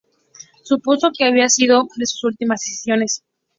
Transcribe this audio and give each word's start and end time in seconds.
Supuso 0.63 1.11
que 1.15 1.25
había 1.25 1.47
sido 1.47 1.81
una 1.81 1.89
de 1.95 2.07
sus 2.07 2.23
últimas 2.23 2.61
decisiones. 2.65 3.23